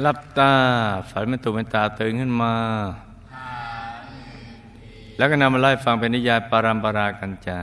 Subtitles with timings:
[0.00, 0.52] หลับตา
[1.10, 2.54] ฝันเป็นตุเป็นตาตื่นขึ้นมา
[5.16, 7.60] แล้วก็นำมาไล่ฟังเป็นนิยายปารัมปรากันจา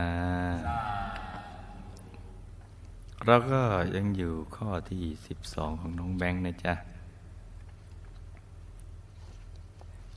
[3.26, 3.62] เราก็
[3.96, 6.74] ยังอยู่ข้อที่สิบสองของน้องแบงค์นะจ๊ะ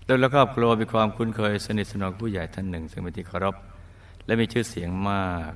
[0.05, 3.57] โดยและครอบครัวมีความคุ้นเคยสนิทสนมผู้ใหญ่ท่านหนึ่ง ซึ่งเป็นที่เคารพ
[4.27, 5.53] และมีชื่อเสียงมาก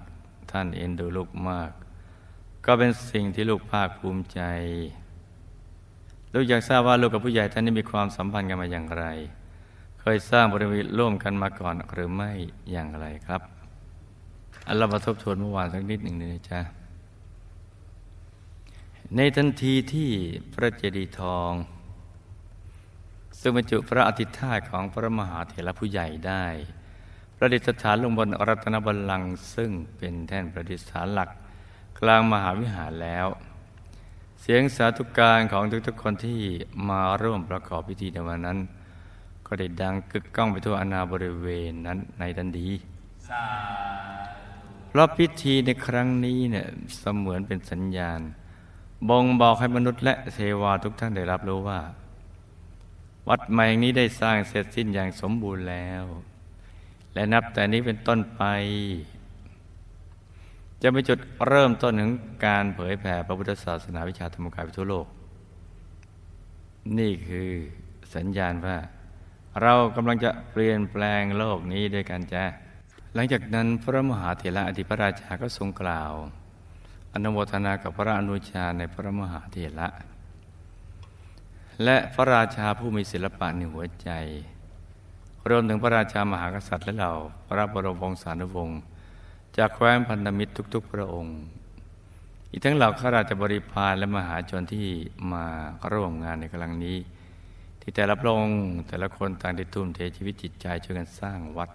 [0.50, 1.70] ท่านเอ็นดูลูกมาก
[2.66, 4.40] ก็เป็นสิ่งที่ลูกภาคภูมิใจ
[6.38, 9.04] ลูกอยากทราบว่าลูกกับผู้ใหญ่ท่านนี้มีความสัมพันธ์กันมาอย่างไร
[10.00, 12.32] เคยสร้างบริวิตร่วมกันมาก่อนหรือไม่
[12.70, 13.42] อย่างไรครับ
[14.66, 16.60] อันเรามาทบทวนเมื่อวานสักนิดหนึ่งนะจ๊ะ
[19.16, 20.10] ในทันทีที่
[20.52, 21.52] พระเจดีย์ทอง
[23.38, 26.44] ซึ่งบรรจุพระอธิธาตของพระมหาเถรผู้ใหญ่ได้
[27.36, 31.30] ประดิษฐานลงบนรัตนบัลลังก์ซึ่งเป็นแท่นประดิษฐานหลัก
[32.00, 33.28] กลางมหาวิหารแล้ว
[34.40, 36.40] เสียงสาธุการของทุกๆคนที่
[36.88, 38.58] มาร่วมประกอบพิธีในวันนั้น
[39.46, 42.70] ก็ได้ดังกึกก้องไปทั่วอนาบริเวณนั้นในทันที
[44.88, 46.66] เพราะพิธีในครั้งนี้เนี่ย
[46.98, 48.20] เสมือนเป็นสัญญาณ
[49.08, 51.80] บ่งบอกให้มนุษย์และเทวาทุกท่านได้รับรู้ว่า
[53.28, 56.04] วัดใหม่นี้ได้สร้างเสร็จสิ้นอย่างสมบูรณ์แล้ว
[57.14, 58.42] และนับแต่นี้เป็นต้นไป
[60.82, 62.12] จะเป็นจุดเริ่มต้นของ
[62.46, 65.06] การเผยแผ่พระพุทธศาสนาวิชาธรรมกายไปทั่วโลก
[66.98, 67.50] นี่คือ
[68.14, 68.76] สัญญาณว่า
[69.62, 72.44] เรากำลังจะเปลี่ยนแปลงโลกนี้ด้วยกันจ้ะ
[73.14, 76.12] หลังจากนั้นพระมหาเถระอธิพระราชาก็ทรงกล่าว
[77.12, 79.88] อนุโมทนากับพระอนุชาในพระมหาเถระ
[81.84, 84.10] และพระราชาผู้มีศิลปะในหัวใจ
[85.48, 87.12] รวมถึงพระราชามหากษัตริย์และเหล่า
[87.48, 88.80] พระบรมวงศานุวงศ์
[89.56, 91.38] จากแคว้นพันธมิตรทุกๆ พระองค์
[92.50, 94.86] อีกทั้งเหล่าข้าราชบริพารและมหาชนที่
[95.32, 95.44] มา
[95.92, 96.96] ร่วมงานในครั้งนี้
[97.80, 101.70] ที่แต่ละพระองค์แต่ละคนต่างได้ทุ่มเทชีวิตจิตใจช่วยกันสร้างวัด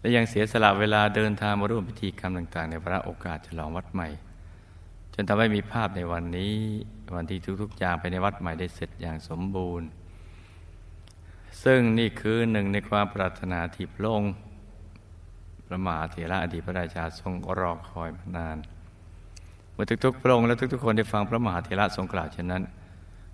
[0.00, 4.08] และยังเสียสละเวลาเดินทางมาร่วมพิธีกรรมต่าง ๆ ในพระโอกาสฉลองวัดใหม่
[5.14, 6.54] จนทำให้มีภาพในวันนี้
[7.16, 9.88] วันที่ทุกๆอย่างไปในวัดใหม่ได้เสร็จอย่างสมบูรณ์
[11.62, 14.34] ซึ่งนี่คือหนึ่งในความปรารถนาที่พระองค์
[15.68, 18.58] พระมหาเถระอดีตพระราชาทรงรอคอยมานาน
[19.72, 22.62] เมื่อทุกๆพระองค์และทุกๆคนได้ฟังพระมหาเถระทรงกล่าวเช่นนั้น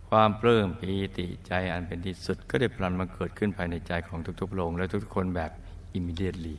[0.09, 5.51] ความปลื้มปีติใจอันเป็นที่สุดก็ได้พลันมาเกิดขึ้นภายในใจของทุกๆพระองค์และทุกๆคนแบบ
[5.99, 6.57] immediately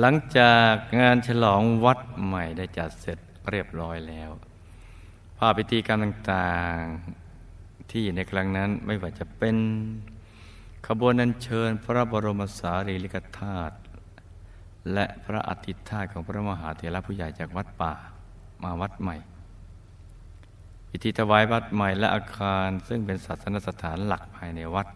[0.00, 3.18] หลังจากงานฉลองวัดใหม่ได้จัดเสร็จ
[3.50, 4.30] เรียบร้อยแล้ว
[5.38, 9.56] ภาพพิธีกรรมต่างๆที่ในครั้งนั้นไม่ว่าจะเป็น
[10.86, 13.74] ขบวนนันเชิญพระบรมสารีริกธาตุ
[14.92, 17.92] และพระอธิธาตุของพระมหาเถระผู้ใหญ่จากวัดป่า
[18.62, 19.16] มาวัดใหม่
[20.88, 24.86] พิธีถวายวัดใหม่และอาคารซึ่งเป็นศาสนสถานหลักภายในวัด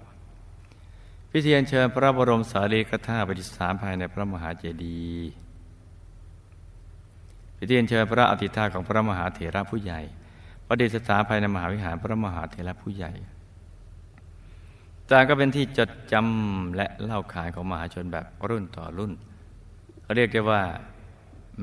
[1.30, 5.30] พิธีเชิญพระบรมสารีริกธาตุประดิษฐานภายในพระมหาเจดีย์
[7.56, 10.00] พิธีเชิญพระอธิธาตของพระมหาเถระผู้ใหญ่
[10.66, 13.12] ประดิษฐานภายในมหาวิหารพระมหาเถระผู้ใหญ่
[15.10, 19.12] ต่างก็เป็นที่จดจำและเล่าขานของมหาชนแบบรุ่นต่อรุ่น
[20.14, 20.62] เรียกได้ว่า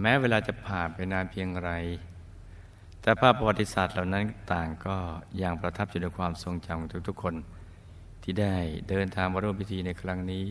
[0.02, 1.72] แม้เวลาจะผ่านไปนานเพียงไร
[3.02, 4.24] แต่ภาพประวัติศาสตร์เหล่านั้น
[4.54, 4.98] ต่างก็
[5.42, 7.36] ยังประทับอยู่ในความทรงจำของทุกๆคน
[8.24, 8.56] ที่ได้
[8.90, 10.44] เดินทางมาร่วมพิธีในครั้งนี้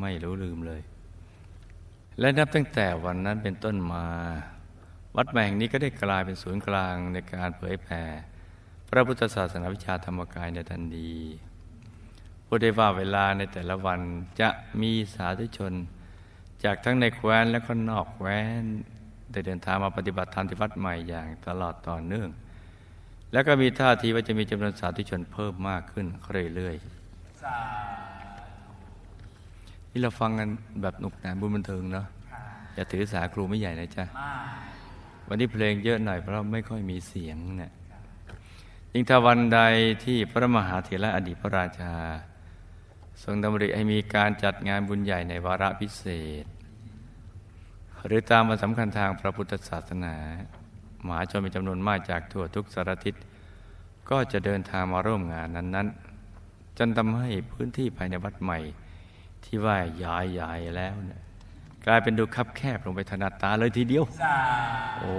[0.00, 0.82] ไม่รู้ลืมเลย
[2.20, 4.06] และนับตั้งแต่วันนั้นเป็นต้นมา
[5.16, 8.02] วัดแห่งนี้ก็ได้กลายเป็นศูนย์กลางในการเผยแผ่
[8.88, 11.12] พระพุทธศาสนาวิชาธรรมกายในทันที
[12.46, 14.00] พูดได้ว่าเวลาในแต่ละวัน
[14.40, 14.48] จะ
[14.80, 15.72] มีสาธุชน
[16.64, 18.62] จากทั้งในแคว้นและก็นอกแคว้น
[19.32, 22.28] ได้เดินทางมาปฏิบัติธรรมที่วัดใหม่อย่างตลอดต่อเนื่อง
[23.32, 26.06] แล้วก็มีท่าทีว่าจะมีจำนวนสาธุชนเพิ่มมากขึ้น
[26.54, 26.84] เรื่อยๆ
[29.90, 30.48] ที่เราฟังกัน
[30.82, 32.06] แบบหนุกหนานบุญบันเทิงเนาะ
[32.74, 34.04] อย่าถือสาครูไม่ใหญ่นะจ๊ะ
[35.28, 37.72] วันนี้เพลงเยอะหน่อยเพราะไม่ค่อยมีเสียงเนี่ย
[38.92, 39.60] ยิ่งถ้าวันใด
[40.04, 41.92] ที่พระมหาเถระอดีตพระราชา
[43.22, 46.04] ทรงดำริให้มีการจัดงานบุญใหญ่ในวาระพิเศ
[46.42, 46.44] ษ
[48.06, 50.14] หรือตามวันสำคัญทางพระพุทธศาสนา
[51.06, 53.14] มหาชนมีจำนวนมากจากทั่วทุกสารทิศ
[54.10, 58.58] ก็จะเดินทางมาร่วมงานนั้นๆ จนทำให้พื้นที่ภายในวัดใหม่
[59.44, 61.22] ที่ว่าใหญ่ๆแล้วเนี่ย
[61.86, 64.04] กลายเป็นดูคับแคบลงไปถนัดตาเลยทีเดียว
[65.00, 65.16] โอ้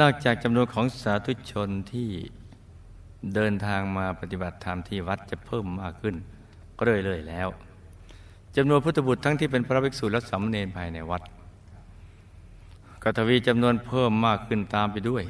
[0.00, 2.08] นอกจากจำนวนของสาธุชนที่
[3.34, 6.14] เดินทางมาปฏิบัติธรรมที่วัดจะเพิ่มมากขึ้น
[6.76, 7.48] ก็เรื่อยๆแล้ว
[8.56, 11.22] จำนวนพุทธบุตรทั้งที่เป็นพระภิกษุและสามเณรภายในวัด
[13.02, 15.22] ก็ทวีจำนวนเพิ่มมากขึ้นตามไปด้วย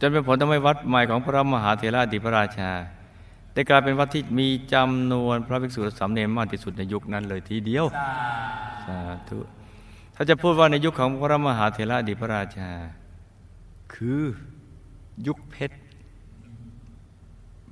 [0.00, 2.70] จนเป็นผลทำให้วัดใหม่ของพระมหาเถระดิพระราชา
[3.52, 7.84] ได้กลายเป็นวัดที่มีจำนวนพระภิกษุและสามเณรมากที่สุดในยุคนั้นเลยทีเดียว
[8.84, 9.38] สาธุ
[10.14, 12.70] ถ้าจะพูดว่าในยุคของพระมหาเถระดิพระราชา
[13.94, 14.22] คือ
[15.26, 15.76] ยุคเพชร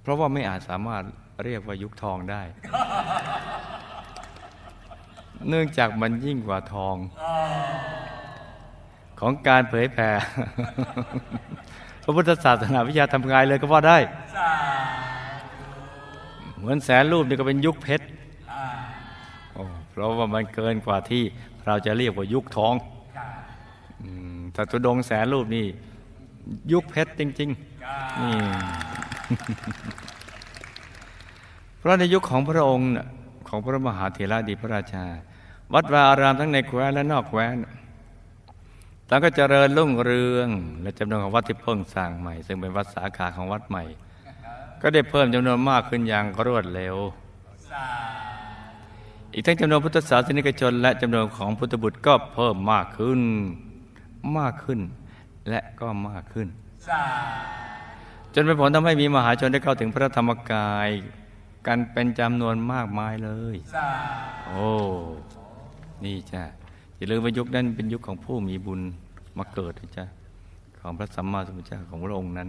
[0.02, 1.02] เพราะว่าไม่อาจสามารถ
[1.44, 2.42] เรียกว่ายุคทองได้
[5.48, 6.96] เนื่องจากมันยิ่งกว่าทอง
[9.20, 10.10] ของการเผยแผ่
[12.02, 13.98] พระพุทธศาสนาวิชาทำงานเลยก็ว่าได้
[16.56, 18.06] เหมือนแสนรูปนี่ก็เป็นยุคเพชร
[19.90, 21.22] เพราะว่ามันเกินกว่าที่
[21.66, 22.74] เราจะเรียกว่ายุคทอง
[24.52, 25.66] แต่ตุดงแสนรูปนี่
[26.72, 28.34] ยุคเพชรจริงๆนี่
[31.78, 32.90] เพราะในยุคของพระองค์
[33.48, 35.04] ของพระมหาเถระดีพระราชา
[35.74, 37.56] วัดวาอารามทั้งในแคว้นและนอกแคว้น
[39.08, 40.48] ต่างก็เจริญรุ่งเรือง
[40.82, 43.84] และจำนวนของวัดที่เพิ่งสร้างใหม่ ซึ่งเป็นวัดสาขาของวัดใหม่
[44.80, 46.96] ก็ได้เพิ่มจำนวนมากขึ้นอย่างรวดเร็ว
[49.32, 53.20] อีกทั้งจำนวนพุทธศาสนิกชน และจำนวนของพุทธบุตรก็เพิ่มมากขึ้น
[54.38, 54.80] มากขึ้น
[55.48, 56.48] และก็มากขึ้น
[58.34, 60.88] จนเป็นผลทำให้มีมหาชนได้เข้าถึงพระธรรมกาย
[61.66, 63.56] กันเป็นจำนวนมากมายเลย
[64.48, 64.68] โอ้
[66.04, 66.42] นี่จ้ะ
[66.96, 68.80] อย่าลืมว่ายุคนั้นเป็นยุคของผู้มีบุญ
[69.38, 70.04] มาเกิดนะจ๊ะ
[70.80, 72.48] ของพระสัมมาสัมพุทธเจ้าของพระองค์นั้น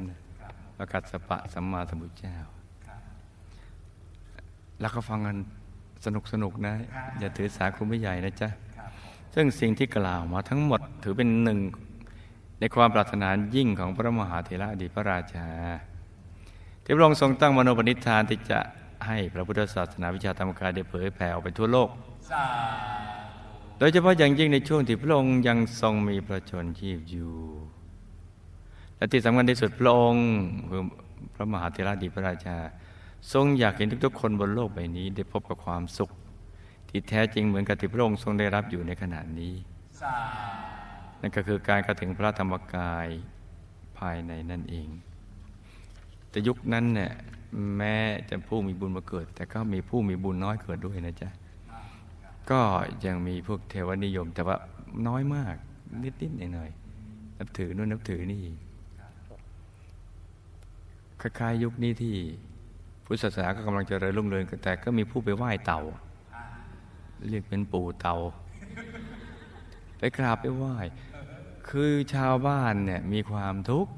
[0.77, 2.37] พระกัสสปะสัมมาสัมพุทธเจ้า
[4.79, 5.37] แล้วก็ฟังกัน
[6.05, 6.73] สนุกสนุกนะ
[7.19, 8.49] อย่าถือสาคลุมไม่ใหญ่นะจ๊ะ
[9.35, 11.59] ซึ่งสิ่งที่กล่าวมาทั้งหมดถือเป็นหนึ่ง
[12.59, 15.47] ในความปรารถนานยิ่งของพระมหาเถระอดีตพระราชา
[16.83, 18.59] ที่พระองค์ทรงตั้งมโนปณิธานที่จะ
[19.07, 21.89] ให้พระพุทธศาสนาวิชาธรรมกายได้เผยแผ่ออกไปทั่วโลก
[23.79, 27.33] โดยเฉพาะอย่างยิ่งในช่วงที่พระองค์ยังทรงมีพระชนชีพอยู่
[28.97, 30.25] และที่สำคัญที่สุดพระองค์
[30.69, 30.83] คือ
[31.35, 32.57] พระมหาเถระดีพระราชา
[33.33, 36.09] ทรงอยากเห็นทุกๆ คนบนโลกใบนี้ได้พบกับความสุข
[36.89, 39.53] ที่แท้จริงเหมือนกับที่พระองค์ทรงได้รับอยู่ในขณะนี้
[41.25, 43.07] นั่นก็คือการกระถึงพระธรรมกาย
[43.97, 44.87] ภายในนั่นเอง
[46.29, 47.11] แต่ยุคนั้นเนี่ย
[47.77, 47.95] แม้
[48.29, 51.29] จะผู้มีบุญมาเกิด แต่ก็มีผู้มีบุญน้อยเกิดด้วยนะจ๊ะ
[52.51, 52.61] ก็
[53.05, 54.55] ยังมีพวกเทวนิยม แต่ว่า
[55.07, 55.55] น้อยมาก
[56.03, 58.41] นิดๆหน่อยๆนับถือนู่นนับถือนี่
[61.21, 62.15] คล้ายๆยุคนี้ที่
[63.05, 65.81] พุทธศาสนาก็กำลังจะเริญรุ่งเรืองแต่ก็มีผู้ไปไหว้เต่า
[67.29, 68.17] เรียกเป็นปู่เต่า
[69.97, 70.75] ไปกราบไปไหว้
[71.79, 73.91] คือชาวบ้านเนี่ยมีความทุกข์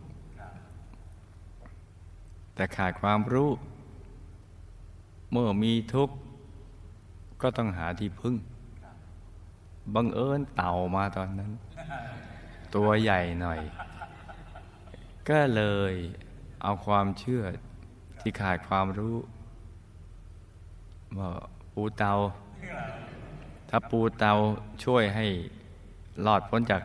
[2.55, 3.49] แต่ขาดความรู้
[5.31, 6.15] เมื่อมีทุกข์
[7.41, 8.35] ก็ต้องหาที่พึ่ง
[9.95, 11.51] บังเอิญเต่ามาตอนนั้น
[12.75, 13.59] ตัวใหญ่หน่อย
[15.29, 15.93] ก็เลย
[16.63, 17.43] เอาความเชื่อ
[18.19, 19.15] ที่ขาดความรู้
[21.17, 21.29] ว่า
[21.73, 22.13] ปูเตา
[23.69, 24.33] ถ้าปูเตา
[24.83, 25.25] ช่วยให้
[26.21, 26.81] หลอดพ้นจาก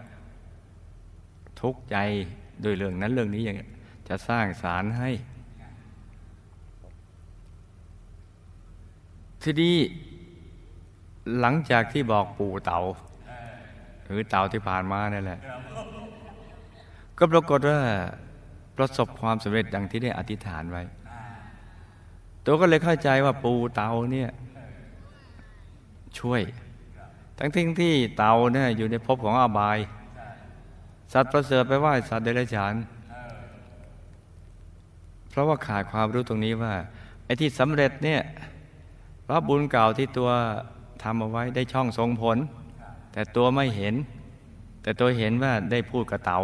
[1.63, 1.97] ทุกข์ใจ
[2.63, 3.59] โดยเรื่องนั้นเรื่องนี้อย่าง
[4.09, 5.11] จะสร้างสารให้
[9.43, 9.77] ทีนี้
[11.41, 12.81] หลังจากที่บอกปู่เต่า
[14.07, 15.41] หรือเต่าที่ผ่านมานั่นแหละ
[17.19, 17.79] ก็ปรากฏว่า
[18.77, 20.83] ประสบความสำเร็จดังที่ได้อธิษฐานไว้
[22.45, 24.31] ตัวก็เลยเข้าใจว่าปู่เต่าเนี่ย
[26.19, 26.43] ช่วย
[27.39, 29.79] ทั้งที่ที่เต่าเนี่ยอยู่ในภพของอบาย
[31.13, 32.75] สัตว์ประเสริฐไปไหว่าสัตว์เดรัจฉาน
[35.31, 36.75] เพราะว่าขาดความรู้ตรงนี้ว่า
[37.25, 38.21] ไอ้ที่สำเร็จเนี่ย
[39.23, 40.31] เพราะบุญเก่าที่ตัว
[41.03, 42.39] ทำเอาไว้ได้ช่องทรงผล
[43.13, 43.95] แต่ตัวไม่เห็น
[44.83, 46.39] แต่ตัวเห็นว่าได้พูดกับเตา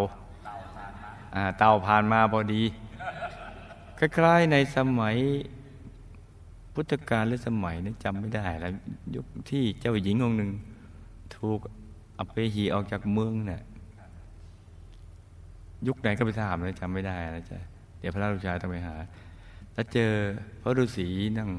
[1.59, 2.63] เตาผ่านมาพอดี
[3.99, 5.17] คล้ายๆในสมัย
[6.75, 8.73] พุทธกาลหรือสมัยนั้นจำไม่ได้แล้ว
[9.15, 10.51] ยุคที่เจ้าหญิงองค์หนึ่ง
[11.37, 11.59] ถูก
[12.19, 13.61] อเปหีออกจากเมืองเนี่ย
[15.87, 17.59] ยุคไหนก็ไปถามเลยจำไม่ได้นะจ๊ะ
[17.99, 18.95] เดี๋ยวพระลูกชายต้องไปหา
[19.73, 20.13] แล้วเจอ
[20.61, 21.07] พระฤาษี
[21.39, 21.51] นั่ง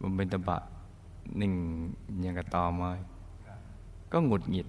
[0.00, 0.58] บนเป็นตบะ
[1.38, 1.52] หนึ่ง
[2.24, 2.90] ยังกระตอมา
[4.12, 4.68] ก็หงุดหงิด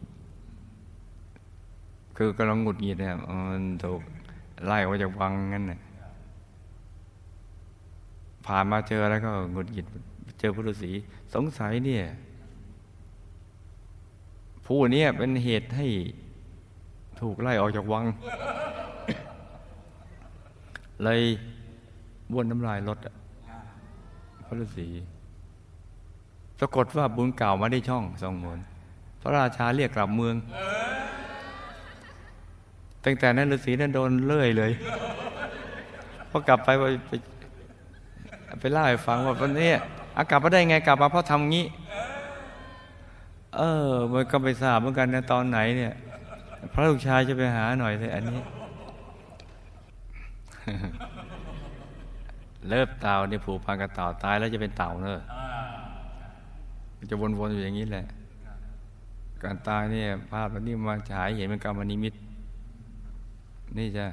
[2.17, 3.15] คือกำลังหงุดหงิดเนี่ย
[3.49, 4.01] มันถูก
[4.65, 5.79] ไล่ออกจากวังงั้นน่ะ
[8.45, 9.85] ผ่านมาเจอแล้วก็หงุดหงิด
[10.39, 10.91] เจอพระฤาษี
[11.33, 12.03] สงสัยเนี่ย
[14.65, 15.87] ผู้นี้เป็นเหตุให้
[17.21, 18.03] ถูกไล่ออกจากวัง
[21.03, 21.21] เลย
[22.31, 22.97] บ้วนน้ำลายรถ
[24.45, 24.87] พระฤาษี
[26.59, 28.59] ปรากฏว่าบุญเก่ามาได้ช่องทรงมน
[29.21, 30.35] พระราชาเรียกกลับเมือง
[33.03, 34.71] ตั้งแต่นั้นฤาษีนั้นโดนเลื่อยเลย
[36.29, 37.11] พอกลับไปไปไป
[38.59, 39.71] ไปเล่าให้ฟังว่าวันนี้
[40.15, 41.65] อากลับมาได้ไงกลับมาเพราะทำงี้
[43.57, 45.93] เออ มันก็ไปทราบเหมือนกันนะตอนไหนเนี่ย
[46.77, 48.41] ระลูกชายจะไปหาหน่อยเลยอันนี้
[52.67, 55.21] เลิบเต่าเนี่ยผูกพันกับเต่าตายแล้วจะเป็นเต่าเนอะ
[57.09, 58.05] จะวนๆอยู่อย่างนี้แหละ
[59.43, 62.13] การตายเนี่ย ภาพแบบนี้มาฉายเห็นเป็นกรรมนิมิต
[63.77, 64.05] นี่จะ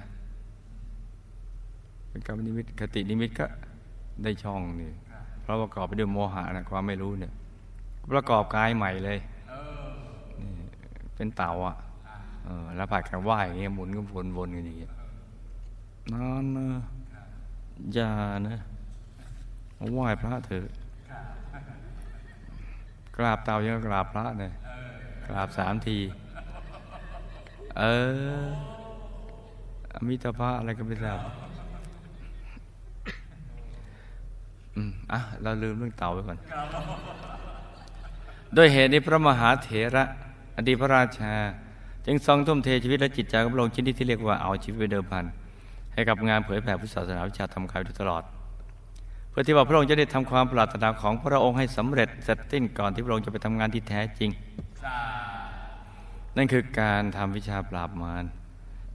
[2.08, 3.46] เป็นกรรมนิมิตคตินิมิตก็
[4.22, 4.90] ได้ช่องนี่
[5.42, 7.32] เพราะประกอบไปด้วยโมหะนะความไม่รู้เนี่ย
[8.12, 9.18] ประกอบกายใหม่เลย
[11.14, 11.76] เป็นเต่าอะ
[12.76, 14.02] แล้วผัดกันว่ายอย่างเงี้ยหมุนก็
[14.36, 14.92] วนๆกันอย่างเงี้ย
[16.12, 16.68] นานนะ
[17.94, 18.10] อย่า
[18.48, 18.58] นะ
[19.92, 20.66] ไหว้พระเถอะ
[23.16, 24.52] กราบเต่ายังกราบพระเนี่ย
[25.26, 25.98] กราบสามที
[27.78, 27.82] เอ
[28.42, 28.46] อ
[29.92, 31.18] อมิตรภะอะไรก็ไม่ทราบ
[34.74, 36.38] อืมอะเราลืมเรื่องเต่าไปก่อน
[38.56, 40.04] ด้วยเหตุนี้พระมหาเถระ
[40.56, 41.34] อดีตพระราชา
[42.06, 45.24] จึงทรงทุ่มเทชีวิตและจิตใจของพระองค์ชนิดที่เรียกว่าเอาชีวิตไปเดิมพัน
[45.92, 48.22] ให้กับงานเผยแผ่พุทธศาสนาวิชาธรรมกายตลอด
[49.30, 54.30] เพื่อที่ว่าพระองค์จะได้ทำความปรารถนาของพระองค์ให้สำเร็จเสร็จสิ้นก่อนที่พระองค์จะไปทำงานที่แท้จริง
[56.36, 58.24] นั่นคือการทำวิชาปราบมาร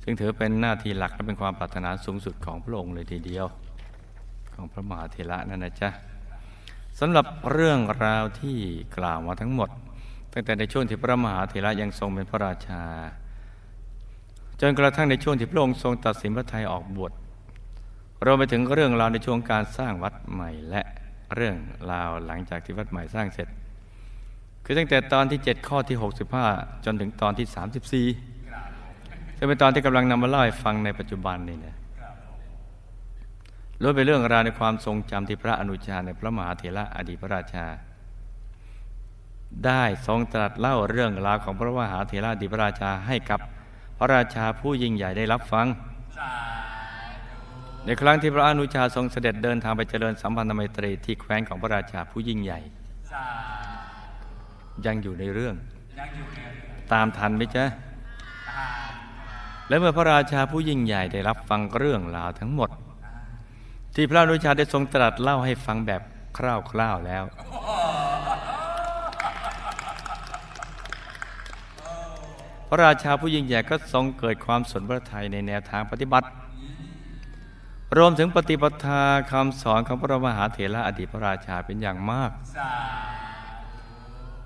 [0.03, 3.45] ซึ่งถือเป็นหน้าที่หลักและเป็นความปรารถนาสูงสุดของพระองค์เลยทีเดียว
[4.53, 5.89] ของพระมหาเถระนั่นนะจ๊ะ
[6.99, 8.57] สำหรับเรื่องราวที่
[8.97, 9.69] กล่าวมาทั้งหมด
[10.33, 12.83] ตั้งแต่ในช่วงที่พระมหาเถระยังทรงเป็นพระราชา
[14.61, 17.11] จนกระทั่งในช่วงที่พระองค์ทรงตัดสินพระทัยออกบวช
[18.25, 20.81] รวมไปถึงเรื่องราวในช่วงการสร้างวัดใหม่และ
[21.35, 21.55] เรื่อง
[21.91, 23.47] ราวหลังจากที่วัดใหม่สร้างเสร็จ
[24.65, 25.97] คือตั้งแต่ตอนที่ 7 ข้อที่
[26.41, 27.47] 65 จนถึงตอนที่
[28.13, 31.75] 34ซึ่งเป็นตอนที่กำลังนำมาเล่าให้ฟังในปัจจุบันนี่นะ
[33.81, 37.65] ล้วนเป็นเรื่องราวในความทรงจำที่พระอนุชาในพระมหาเถระอดีตพระราชา
[39.65, 43.39] ได้ทรงตรัสเล่าเรื่องราวของพระมหาเถระอดีตพระราชาให้กับ
[43.97, 45.67] พระราชาผู้ยิ่งใหญ่ได้รับฟัง
[47.85, 52.59] ในครั้งที่พระอนุชาทรงเสด็จเดินทางไปเจริญสัมพันธไมตรีที่แคว้นของพระราชาผู้ยิ่งใหญ่
[54.85, 55.55] ยังอยู่ในเรื่อง
[56.93, 57.65] ตามทันไหมจ๊ะ
[59.67, 62.69] และเมื่อพระราชาผู้ยิ่งใหญ่ได้รับฟังเรื่องราวทั้งหมด
[63.95, 66.01] ที่พระอนุชาได้ทรงตรัสเล่าให้ฟังแบบ
[66.37, 67.23] คร่าวๆแล้ว
[72.71, 76.27] พระราชาผู้ยิ่งใหญ่ก็ทรงเกิดความสนพระทัยในแนวทางปฏิบัติ
[77.97, 82.31] รวมถึงปฏิปทาคำสอนของพระมหาเถระอดีตพระราชาเป็นอย่างมาก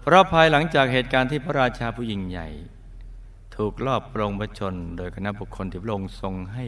[0.02, 2.48] เพราะภายหลังจากเหตุการณ์ที่พระราชาผู้ยิ่งใหญ่
[3.56, 6.66] ถูกลอบปรงพระชนโดยคณะบุคคลที่พระองค์ทรงให้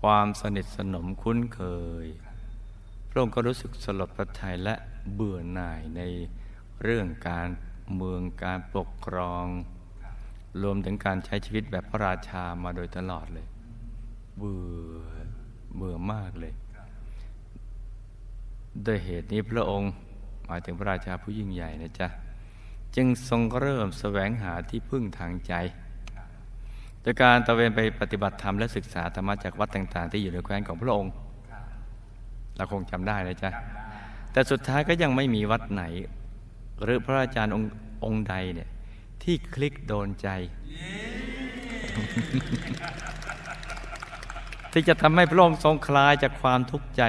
[0.00, 1.60] ความสนิทสนมคุ้นเค
[2.04, 2.06] ย
[3.10, 4.74] พระองค์ก็รู้สึกสลดพระทัยและ
[5.14, 6.00] เบื่อหน่ายใน
[6.82, 7.48] เรื่องการ
[7.96, 9.46] เมืองการปกครอง
[10.62, 13.46] รวมถึงการใช้ชีวิตแบบพระราชามาโดยตลอดเลย
[14.38, 15.06] เบื่อ
[15.76, 16.54] เบื่อมากเลย
[18.86, 19.92] ด้วยเหตุนี้พระองค์
[20.46, 22.08] หมายถึงพระราชาผู้ยิ่งใหญ่นะจ๊ะ
[22.96, 25.54] จึงทรงเริ่มแสวงหาที่พึ่งทางใจ
[27.02, 31.12] โดยการตะเวนไปปฏิบัติธรรมและศึกษาธรรมะจากวัดต่างๆ ที่อยู่ในแคว้นของพระองค์
[32.56, 33.50] เราคงจำได้นะจ๊ะ
[34.32, 35.82] แต่สุดท้ายก็ยังไม่มีวัดไหน
[36.82, 37.52] หรือพระอาจารย์
[38.04, 38.68] องค์ใดเนี่ย
[39.22, 40.28] ที่คลิกโดนใจ
[44.72, 47.02] ที่จะทำให้พระองค์ทรงคลายจากความทุกข์ใจ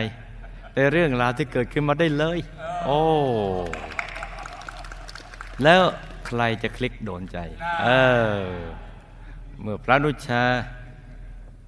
[0.76, 2.40] ในเรื่องราวที่เกิดขึ้นมาได้เลย
[2.86, 3.02] โอ้
[5.64, 5.82] แล้ว
[6.28, 7.38] ใครจะคลิกโดนใจ
[7.84, 7.90] เอ
[8.42, 8.48] อ
[9.62, 10.44] เมื่อพระนุชา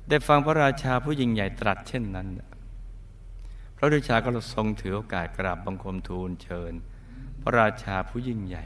[0.10, 2.28] ได้ฟังพระราชาผู้ยิ่งใหญ่ตรัสเช่นนั้น
[3.78, 6.74] พระนุชาก็ทรงถือโอกาสกราบบังคมทูลเชิญ
[7.42, 8.66] พระราชาผู้ยิ่งใหญ่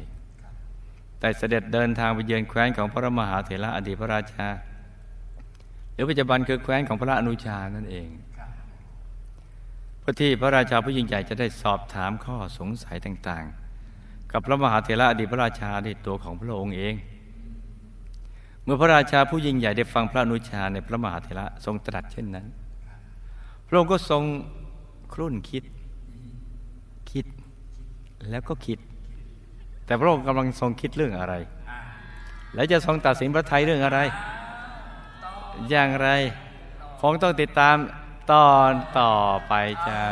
[1.23, 4.47] แต่เสด็จเดินทางไปเยือนแคว้นของพระมหาเถระอดีตพระราชา
[5.93, 8.07] หรือปัจจุบันคือแคว้นของพระอนุชานั่นเอง
[9.99, 16.93] เพื่อที่พระราชาผู้ยิ่งใหญ่จะได้สอบถามข้อสงสัยต่างๆ กับพระมหาเถระอดีตพระราชาในตัวของพระองค์เอง
[18.63, 22.45] เมื่อพระราชาผู้ยิ่งใหญ่ได้ฟังพระอนุชาในพระมหาเถระทรงตรัสเช่นนั้น
[23.67, 24.23] พระองค์ก็ทรง
[25.13, 25.63] ครุ่นคิด
[27.11, 27.25] คิด
[28.31, 28.79] แล้วก็คิด
[29.85, 31.33] แต่พระองค์กำลังทรงคิดเรื่องอะไร
[32.55, 33.99] และจะทรงตัดสินพระทัยเรื่องอะไร
[35.69, 36.09] อย่างไร
[37.01, 37.75] คงต้องติดตาม
[38.31, 39.13] ตอนต่อ
[39.47, 40.05] ไปเจ้า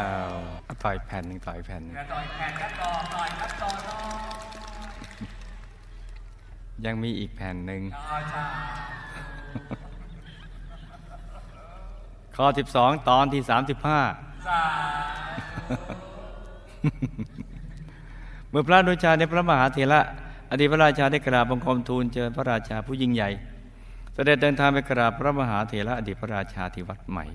[0.84, 2.20] ต่อยแผ่นหนึ่งต่อยแผ่นหนึ่งต่อ
[6.86, 7.82] ยังมีอีกแผ่นหนึ่ง
[12.36, 12.46] ข้อ
[12.78, 13.52] 12 ตอนที่ 35
[18.52, 20.02] เมื่อพระนุชาในพระมหาเถระ
[20.52, 23.30] อดีตพระราชาได้กราบบังคมทูลเจริญพระราชาผู้ยิ่งใหญ่
[24.14, 27.26] เสด็จเดินทางไปกราบพระมหาเถระอดีตพระราชาที่วัดใหม่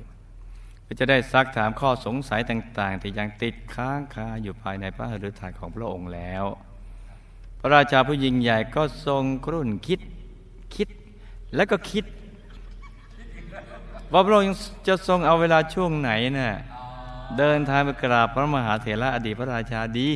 [0.82, 6.44] เพื่อจะได้ซักถามข้อสงสัยต่าง ๆ ที่ยังติดค้างคาอยู่ภายในพระฤทัยของพระองค์แล้ว
[7.60, 10.00] พระราชาผู้ยิ่งใหญ่ก็ทรงครุ่นคิด
[10.74, 10.88] คิด
[11.54, 12.04] และก็คิด
[14.12, 14.48] ว่าพระองค์
[14.88, 16.52] จะทรงเอาเวลาช่วงไหนนะ่ะ
[17.38, 20.08] เดินทางไปกราบพระมหาเถระอดีตพระราชาดี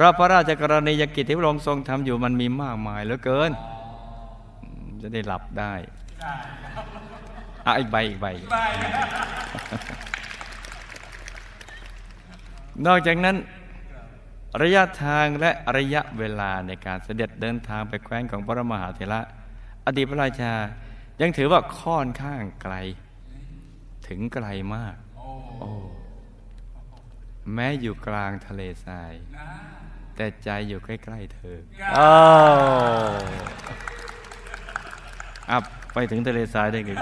[0.00, 3.50] พราะพระราชกรณียกิจที่พระองค์ทรงทำอยู่มันมีมากมายเหลือเกิน
[5.00, 5.74] จะได้หลับได้
[7.66, 8.26] อะอีกใบอีกใบ
[12.86, 13.36] นอกจากนั้น
[14.62, 19.20] ระยะทางและระยะเวลาในการเสด็จเดินทางไปแคว้นของพระมหาเถระ
[19.86, 20.54] อดีตพระราชา
[21.20, 22.74] ยังถือว่าค่อนข้างไกล
[24.08, 25.70] ถึงไกลมาก โอ้
[27.54, 29.12] แม้อยู่กลางทะเลทราย
[30.18, 31.58] แต่ใจอยู่ใกล้ ๆ เธอ
[31.96, 32.12] อ้า
[33.10, 33.14] ว
[35.50, 35.62] อับ
[35.94, 36.92] ไปถึงทะเลทรายได้ไง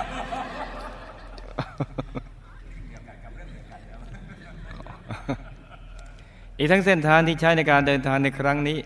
[6.58, 8.78] อีกทั้งเส้นทางที่ใช้ในการเดินทางในครั้งนี้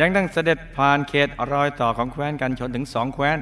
[0.00, 3.38] ยังต้องเสด็จผ่านเขตรอยต่อของแคว้นกันชนถึงสองแคว้น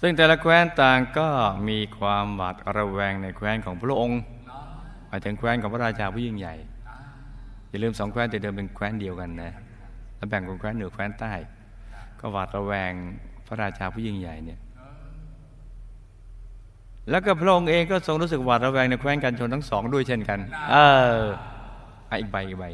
[0.00, 1.28] ซึ่งแต่ละแคว้นต่างก็
[1.68, 4.20] มีความหวาดระแวงในแคว้นของพระองค์
[5.08, 6.56] หมายถึงแคว้นของพระราชาผู้ยิ่งใหญ่
[7.76, 9.52] อย่าลืมสองแคว้นแต่เดิมเป็นแคว้นเดียวกันนะ
[10.16, 11.32] แล้วแบ่งเป็นแคว้นเหนือแคว้นใต้
[12.20, 12.92] ก็หวาดระแวง
[13.46, 14.58] พระราชาผู้ยิ่งใหญ่เนี่ย
[17.10, 20.38] แล้วก็พระองค์เองก็ทรงรู้สึกหวาดระแวงในแคว้นกันชนทั้งสองด้วยเช่นกัน
[20.70, 20.76] เอ
[21.20, 21.22] อ
[22.20, 22.64] อีกใบอีกใบ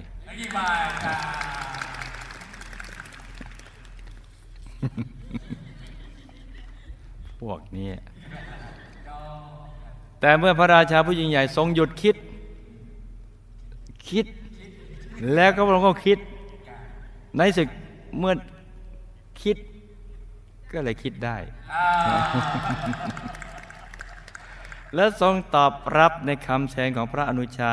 [7.41, 7.89] พวกนี้
[10.21, 12.17] แต่เมื่อพระราชาผู้ยิ่งใหญ่ทรงหยุดคิด
[14.11, 14.27] คิด
[15.35, 16.19] แล้วก็พระองค์ก็คิด
[17.37, 17.69] ในสึก
[18.19, 18.35] เมื่อ
[19.43, 19.57] คิด
[20.73, 21.37] ก็เลยคิดได้
[24.95, 27.73] และทรงตอบรับในคำแชงของพระอนุชา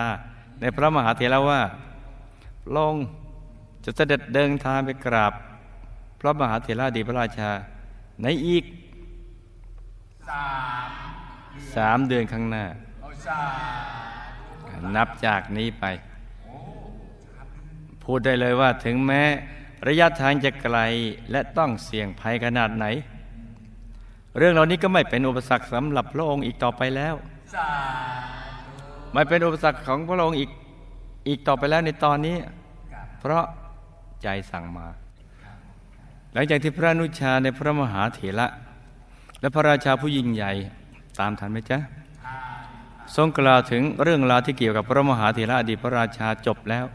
[0.61, 1.61] ในพระมหาเถระว่า
[2.77, 2.95] ลง
[3.83, 5.33] จะเสด็จเดินทางไปกราบ
[6.19, 7.51] พระมหาเถระดีพระราชา
[8.21, 8.63] ในอีก
[11.75, 12.65] สามเดือนข้างหน้า
[14.95, 15.85] นับจากนี้ไป
[18.11, 19.21] พูดได้เลยว่าถึงแม้
[19.87, 20.77] ระยะทางจะไกล
[21.31, 22.85] และต้องเสี่ยงภัยขนาดไหน
[24.37, 27.15] เรื่องเหล่านี้ก็ไม่เป็นอุปสรรคสำหรับพระองค์อีกต่อไปแล้ว
[29.13, 30.49] ไม่เป็นอุปสรรคของพระองค์อีก
[31.27, 32.37] อีกต่อไปแล้วในตอนนี้
[33.19, 33.45] เพราะ
[34.21, 34.87] ใจสั่งมา
[36.33, 38.47] หลังจากที่พระนุชาในพระมหาเถระ
[39.39, 40.51] และพระราชาผู้ยิ่งใหญ่
[41.19, 41.77] ตามทันไหมจ๊ะ
[43.15, 46.87] ทรงกล่าวถึงเรื่องราวที่เกี่ยวกับพระมหาเถระอดีตพระราชาจบแล้ว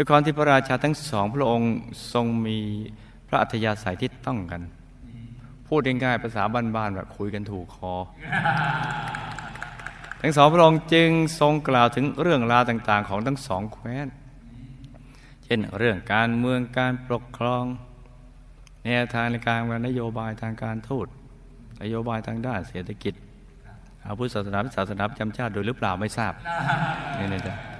[0.00, 1.72] ้วยความที่พระราชาทั้งสองพระองค์
[2.12, 2.58] ทรงมี
[3.28, 4.62] พระอัธยาศัยที่ต้องกัน
[5.68, 7.94] พูดง่ายๆภาษาบ้านๆแบบคุยกันถูกคอ
[10.20, 14.08] ทั้งสองพระองค์จึงทรงกล่าวถึงเรื่องราวต่าง ๆ ของทั้งสองแคว้น
[15.44, 17.64] เช่นเรื่องการเมืองการปกครอง
[18.84, 21.06] แนวทางในการนโยบายทางการทูต
[21.82, 23.14] นโยบายทางด้านเศรษฐกิจ
[24.04, 26.32] อาพุทธศาสนาศาสนาประจำชาติโดยหรือเปล่าไม่ทราบ
[27.20, 27.77] นี่นะจ๊ะ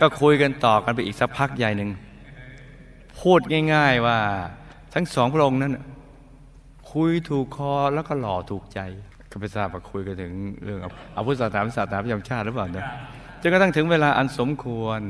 [0.00, 1.90] ก็คุยกันต่อกันไปอีกสักพักใหญ่หนึ่ง
[3.20, 3.40] พูด
[3.74, 4.18] ง่าย ๆว่า
[4.94, 5.72] ทั้งสองพระองค์นั้น
[6.92, 8.80] คุยถูกคอแล้วก็หล่อถูกใจ
[9.30, 10.32] ก็ไม่ทราบว่าคุยกันถึง
[10.64, 10.80] เรื่อง
[11.16, 12.86] อาพุธศาสนาศาสนาประจำชาติหรือเปล่านะ
[13.42, 15.00] จนกระทั่งถึงเวลาอันสมควร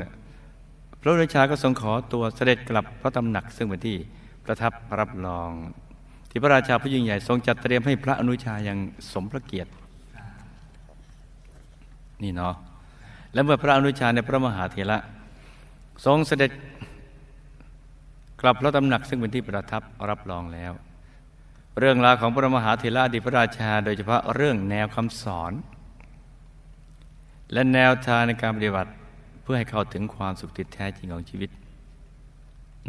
[1.01, 3.97] พระราชาก็ทรงขอตัวเสด็จกลับพระตำหนักซึ่งเป็นที่
[4.45, 5.51] ประทับรับรอง
[6.31, 8.79] ที่พระราชาผู้ยิ่งใหญ่ทรงจัดเตรียมให้พระอนุชาอย่าง
[9.13, 9.71] สมพระเกียรติ
[12.23, 12.55] นี่เนาะ
[13.33, 14.99] และเมื่อพระอนุชาในพระมหาเถระ
[16.07, 16.51] ทรงเสด็จ
[18.41, 20.73] กลับพระตำหนักซึ่งเป็นที่ประทับรับรองแล้ว
[21.79, 25.53] เรื่องราวของพระมหาเถระดีตพระราชา โดยเฉพาะเรื่องแนวคำสอน
[27.53, 28.91] และแนวทางในการปฏิบัติ
[29.43, 31.51] เพื่อให้เข้าถึงความสุขที่แท้จริงของชีวิต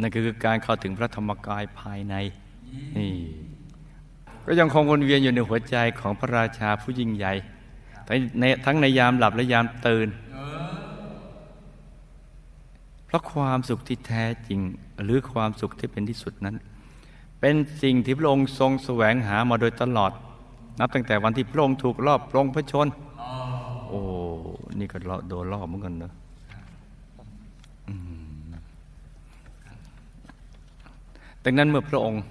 [0.00, 2.14] นั่นคือการเข้าถึงพระธรรมกายภายใน
[2.96, 3.12] นี่
[4.46, 7.32] ก็ยังคงวนเวียนอยู่ในหัวใจของพระราชาผู้ยิ่งใหญ่
[8.64, 10.08] ทั้งในยามหลับและยามตื่น
[13.10, 14.60] เพราะความสุขที่แท้จริง
[15.04, 16.56] หรือความสุขที่เป็นที่สุดนั้น
[17.40, 20.12] เป็นสิ่งที่พระองค์ทรงแสวงหามาโดยตลอด
[20.80, 22.88] นับตั้งแต่วันที่พระองค์ถูกลอบปรงพระชน
[23.88, 24.00] โอ้
[24.78, 24.96] นี่ก็
[25.28, 26.12] โดนลอบเหมือนกันเนอะ
[31.44, 32.22] ดังนั้นเมื่อพระองค์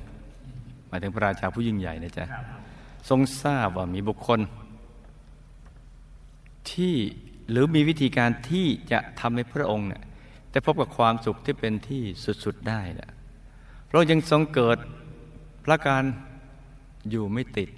[0.87, 2.25] หมายถึงพระราชาผู้ยิ่งใหญ่นะจ๊ะ
[3.09, 4.39] ทรงทราบว่ามีบุคคล
[6.71, 6.95] ที่
[7.51, 10.01] หรือมีวิธีการที่จะทำให้พระองค์เนี่ย
[10.51, 12.03] ได้พบกับความสุขที่เป็นที่
[12.43, 13.11] สุดๆได้นะ
[13.87, 14.77] พระองค์ยังทรงเกิด
[15.65, 16.03] พระการ
[17.09, 17.69] อยู่ไม่ติด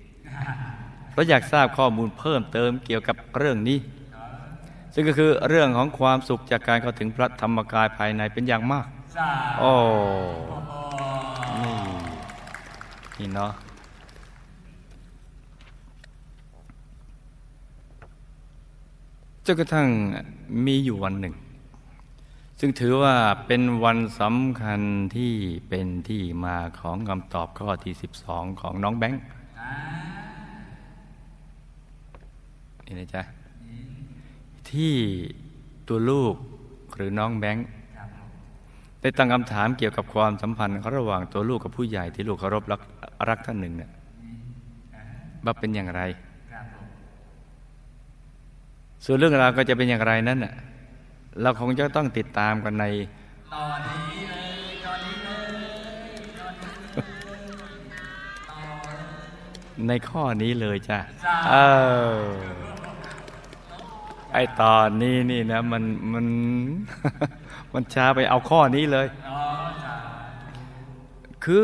[1.12, 3.80] เพราะอยากทราบข้อมูลเพิ่มเติมเกี่ยวกับเรื่องนี้
[4.94, 8.88] ซึ่งก็คือเรื่องของความสุขจากการเข้าถึงพระธรรมกายภายในเป็นอย่างมาก
[9.60, 9.74] โอ้
[11.62, 11.76] นี่
[13.20, 13.52] นี่เนาะ
[19.46, 19.88] จนกระทั่ง
[20.66, 21.34] มีอยู่วันหนึ่ง
[22.64, 23.16] ซึ่งถือว่า
[23.48, 24.82] เป็นวันสำคัญ
[25.16, 25.34] ที่
[25.70, 29.22] เป็นที่มาของคำตอบข้อที่สิบสองของน้องแบงค์
[32.86, 33.24] นี่นะจ๊ะ
[34.70, 34.94] ที่
[35.88, 36.36] ตัวลูก
[36.96, 37.66] หรือน้องแบงค์
[39.02, 42.82] ได้ตั้งคำถามเกี่ยวกับความสัมพันธ์ระหว่างตัวลูกกับผู้ใหญ่ที่ลูกเคารพรัก
[43.30, 43.92] รักท่านหนึ่งเนี่ย
[45.46, 46.02] ว่าเป็นอย่างไร
[49.06, 50.56] ส่วนเรื่องราวก็จะเป็นอย่างไรนั้นน่ะ
[51.40, 52.86] เราคงจะต้องติดตามกันใน
[53.54, 54.54] ตอนนี้เลย
[54.86, 55.52] ตอนนี้เลย
[59.88, 61.00] ในข้อนี้เลยจ้ะ
[61.50, 61.56] เอ
[62.20, 62.22] อ
[64.34, 66.26] ไอตอนนี้นี่นะมันมัน
[67.74, 69.08] มันช้าไปเอาข้อนี้เลย
[71.44, 71.64] คือ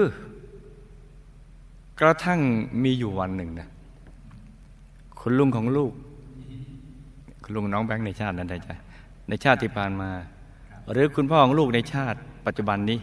[1.99, 2.39] กระทั่ง
[2.84, 3.67] มีอยู่วันหนึ่งนะ
[5.19, 5.91] คุณลุงของลูก
[7.43, 8.69] คุณลุงน้องแบงค์ในชาตินั้นได้ใจ
[9.29, 10.11] ในชาติที่ผ่านมา
[10.91, 12.99] หรือคุณพ่อของลูกในชาติปัจจุบันนี้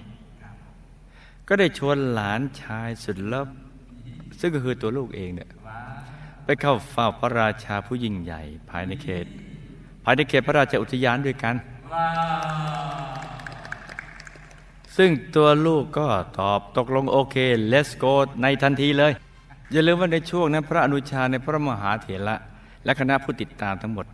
[1.49, 3.49] ก็ได้ชวนหลานชายสุดลับ
[4.41, 5.51] ซึ่งก็คือตัวลูกเองเนี่ย
[6.45, 9.27] ไปเข้าเฝ้าพระราชาผู้ยิ่งใหญ่ ภายในเขต
[10.05, 11.55] ภายในเขตพระราชอุทยานด้วยกัน
[14.97, 16.07] ซึ่งตัวลูกก็
[16.39, 17.37] ตอบตกลงโอเค
[17.73, 19.13] let's go ในทันทีเลย
[19.73, 22.37] อย่าลืมว่าในช่วงนั้นพระอนุชาในพระมหาเถระ
[22.85, 24.07] และคณะผู้ติดตามทั้งหมด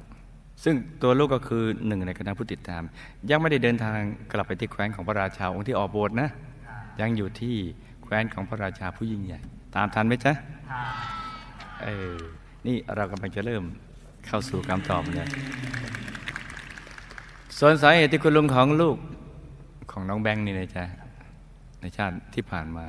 [0.65, 2.83] ซึ่งตัวลูกก็คือหนึ่งในคณะผู้ติดตาม
[3.31, 3.99] ยังไม่ได้เดินทาง
[4.33, 6.29] กลับไปที่แคว้นของพระราชาองค์ที่ออกโบสถ์นะ
[7.01, 7.57] ยังอยู่ที่
[8.03, 9.41] แคว้นของพระราชาผู้ยิ่งใหญ่
[9.75, 10.33] ตามทันไหมจ๊ะ
[11.83, 12.17] เออ
[12.67, 13.65] นี่เรากำลังจะเริ่ม
[14.27, 15.29] เข้าสู่คำตอบเลย
[17.59, 18.97] ส่วนสาเหตุที่คุณลุงของลูก
[19.91, 20.85] ของน้องแบงค์นี่นะจ๊ะ
[21.81, 22.87] ในชาติที่ผ่านมา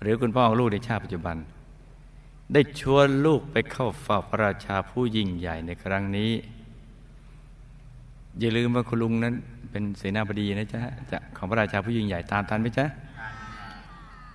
[0.00, 1.36] หรือคุณพ่อของลูกในชาติปัจจุบัน
[2.52, 6.30] ได้ชวนลูกไปเข้าเฝ้าพระราชาผู้ยิ่งใหญ่ในครั้งนี้
[8.40, 9.34] อย่าลืมว่าคุณลุงนั้น
[9.70, 12.86] เป็นเสนาบดีนะจ๊ะจะของพระราชาผู้ยิ่งใหญ่ตามทันไหมจ๊ะ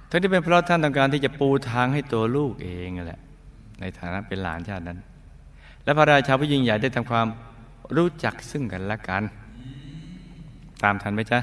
[0.10, 3.20] ทั้งที่เป็นเพราะท่านต้องการที่จะปูทางให้ตัวลูกเองแหละ
[3.80, 5.00] ในฐานะเป็นหลานชาตินั้น
[5.84, 7.28] และพระราชาผู้ยิ่งใหญ่ได้ทำความ
[7.98, 9.24] รู้จักซึ่งกันและกัน
[10.84, 11.40] ตามทันไหมจ๊ะ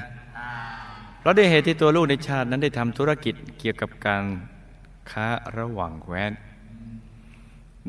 [1.19, 4.23] เพราะด้วยเหตุที่ตัวลูกในชาตินั้นได้ทำธุรกิจเกี่ยวกับการ
[5.11, 6.31] ค้าระหว่างแคว้น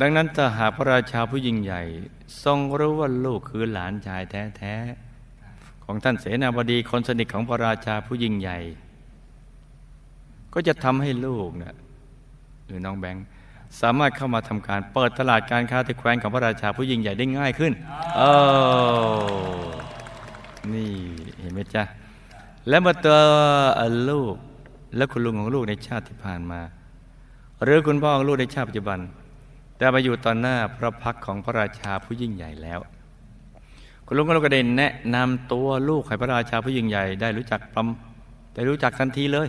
[0.00, 1.82] ดังนั้นถ้าหากพระราชาผู้ยิ่งใหญ่
[2.44, 8.58] ทรงรู้ว่าลูกคือหลานชายแท้ๆของท่านเสนาบดีคนสนิทของพระราชาผู้ยิ่งใหญ่
[10.54, 11.74] ก็จะทำให้ลูกเนะี่ย
[12.66, 13.24] หรือน้องแบงค์
[13.80, 17.72] สามารถเข้ามาทำการเปิดตลาดการค้าที่แคว้นของพระราชาผู้ยิ่งใหญ่ได้ง่ายขึ้น
[18.16, 18.22] เอ
[19.66, 19.72] อ
[20.72, 20.92] นี่
[21.40, 21.82] เห็นไหมจ๊ะ
[22.68, 23.18] และเมื่อตัว
[24.10, 24.34] ลูก
[24.96, 26.60] และคุณลุงของลูกในชาติที่ผ่านมา
[27.64, 28.98] หรือคุณพ่อของลูกในชาติปัจจุบัน
[29.82, 32.80] แต่มาอยู่ตอนหน้าพระพักของพระราชาผู้ยิ่งใหญ่แล้ว
[34.06, 37.88] คุณลุงของลูกก็ได้แนะนำตัวลูกให้พระราชาผู้ยิ่งใหญ่ ได้รู้จักปม
[38.54, 39.48] ได้รู้จักทันทีเลย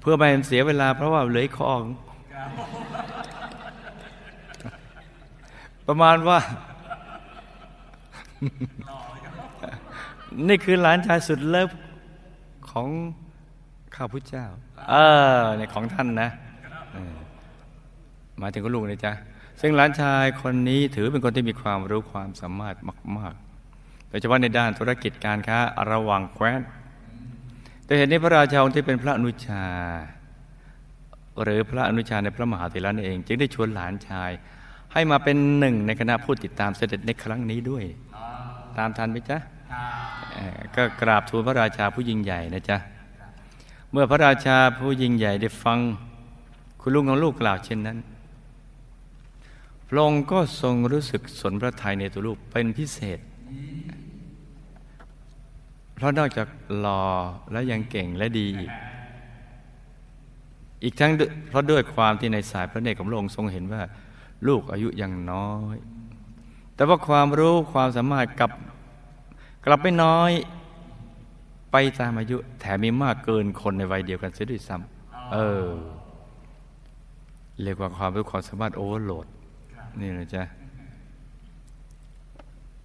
[0.00, 1.72] เพื่อไม่ให้เสียเวลาเพราะว่าเหลือข้อ
[5.86, 6.38] ประมาณว่า
[10.48, 11.70] นี่คือหลานชายสุดเลิฟ
[12.70, 12.88] ของ
[13.94, 14.46] ข้าพุทธเจ้า
[14.90, 14.94] เอ
[15.38, 16.28] อในของท่านนะ
[18.40, 19.14] มาถึงก็ลูกเลยจ้ะ
[19.60, 22.76] ซึ่งหลานชายคนนี้ถือเป็นคนที่มีความรู้ความสามารถ
[23.18, 25.58] มากๆ โดยเฉพาะในด้านธุรกิจการค้า
[25.90, 26.60] ระหว่างแคว้น
[27.84, 29.64] แต่เห็นในพระราชาองค์ที่เป็นพระอนุชา
[31.42, 34.30] หรือพระอนุชาในพระมหาเถระนั่นเอง จึงได้ชวนหลานชาย
[34.92, 37.84] ให้มาเป็นหนึ่งในคณะผู้ติดตามเสด็จในครั้งนี้ด้วย
[38.78, 39.38] ตามทันไหมจ๊ะ
[40.74, 42.76] ก็กราบทูลพระราชาผู้ยิ่งใหญ่นะจ๊ะ
[43.92, 45.78] เมื่อพระราชาผู้ยิ่งใหญ่ได้ฟัง
[46.80, 47.98] คุณลุงของลูกกล่าวเช่นนั้น
[49.92, 53.18] พระองค์ก็ทรงรู้สึกสนพระทัยในตัวลูกเป็นพิเศษ
[55.94, 56.48] เพราะนอกจาก
[56.78, 57.02] หล่อ
[57.52, 58.70] และยังเก่งและดีอีก
[60.82, 61.12] อีกทั้ง
[61.48, 63.82] เพราะด้วยความที่ในสายพระเนตรของพระองค์ทรงเห็นว่า
[64.48, 65.76] ลูกอายุยังน้อย
[66.74, 68.50] แต่ว่าความรู้ความสามารถกับ
[69.64, 70.30] กลับไม่น้อย
[71.72, 75.68] ไปตามอายุแถมมีมากเกินคนในวัยเดียวกันเสียด้วยซ้ำเออ
[77.62, 79.26] เรียกว่าความรู้ความสามารถโอเวอร์โหลด
[79.98, 80.42] นี่นะจ๊ะ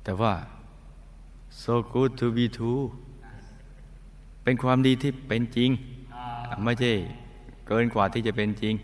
[0.04, 0.34] แต่ว่า
[1.64, 2.84] so good to be true
[4.44, 5.70] เป็นความดีที่เป็นจริง
[6.64, 6.94] ไม่ใช่
[7.68, 8.76] เกินกว่าที่จะเป็นจริง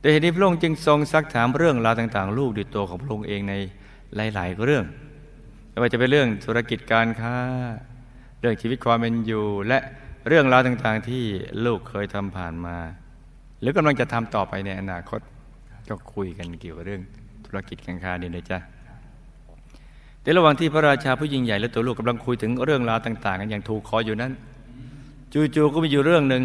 [0.00, 3.54] โดยเหตุนี้พระองค์จึงทรงซักถามเรื่องราวต่าง ๆ ลูกด้วยตัวของพระองค์เองใน
[4.34, 4.84] หลาย ๆ เรื่อง
[5.70, 7.36] ไม่ว่าจะเป็นเรื่องธุรกิจการค้า
[8.40, 9.78] เรื่องชีวิตความเป็นอยู่ และ
[10.28, 11.24] เรื่องราวต่าง ๆ ที่
[11.64, 12.76] ลูกเคยทำผ่านมา
[13.60, 15.20] หรือกำลังจะทำต่อไปในอนาคต
[15.88, 17.02] ก็คุยกันเกี่ยวกับเรื่อง
[17.44, 18.58] ธุรกิจการค้านี่นะจ๊ะ
[20.22, 24.32] ในระหว่างที่พระราชาผู้ยิ่งใหญ่และตัวลูกกำลังคุยถึงเรื่องราวต่าง ๆ กันอย่างถูกคออยู่นั้น
[25.32, 26.42] จู่ๆก็มีอยู่เรื่องหนึ่ง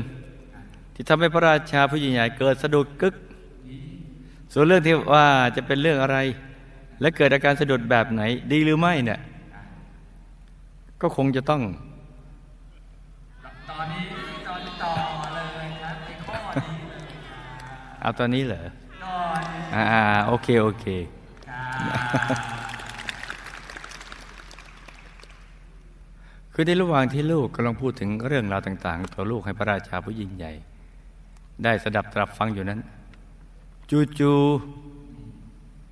[0.95, 3.15] ที่ทำให้พระราชาผู้ยิ่งใหญ่เกิดสะดุดกึก
[4.53, 5.25] ส่วนเรื่องที่ว่า
[5.55, 6.17] จะเป็นเรื่องอะไร
[7.01, 9.19] และเกิดอาการสะดุดแบบไหน ดีหรือไม่เนี่ย
[11.01, 11.61] ก็คงจะต้อง
[13.69, 14.03] ตอนนี้
[14.47, 14.91] ตอนต่อ
[15.35, 17.01] เลยครับในข้อนี้เลย
[18.01, 18.82] เอาตอนนี้เหรอต
[19.73, 19.83] อ่า
[20.27, 20.85] โอเค โอเค
[26.53, 30.51] คือในระหว่างที่ลูกกำลังพูดถึงเรื่องราวต่าง ๆ ตัวลูกให้พระราชาผู้ยิ่งใหญ่
[31.63, 32.79] ได้สดับตรับฟังอยู่นั้น
[34.19, 34.39] จู่